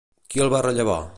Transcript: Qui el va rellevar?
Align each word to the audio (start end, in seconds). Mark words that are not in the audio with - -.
Qui 0.35 0.41
el 0.45 0.51
va 0.55 0.63
rellevar? 0.69 1.01